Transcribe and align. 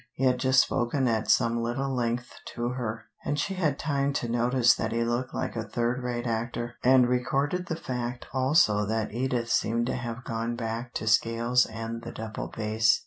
He 0.13 0.23
had 0.23 0.39
just 0.39 0.61
spoken 0.61 1.07
at 1.07 1.29
some 1.29 1.61
little 1.61 1.93
length 1.93 2.31
to 2.55 2.69
her, 2.69 3.05
and 3.23 3.37
she 3.39 3.53
had 3.53 3.77
time 3.77 4.13
to 4.13 4.27
notice 4.27 4.73
that 4.73 4.91
he 4.91 5.03
looked 5.03 5.31
like 5.31 5.55
a 5.55 5.63
third 5.63 6.01
rate 6.01 6.25
actor, 6.25 6.73
and 6.83 7.07
recorded 7.07 7.67
the 7.67 7.75
fact 7.75 8.25
also 8.33 8.83
that 8.87 9.13
Edith 9.13 9.51
seemed 9.51 9.85
to 9.85 9.95
have 9.95 10.23
gone 10.23 10.55
back 10.55 10.95
to 10.95 11.05
scales 11.05 11.67
and 11.67 12.01
the 12.01 12.11
double 12.11 12.47
bass. 12.47 12.99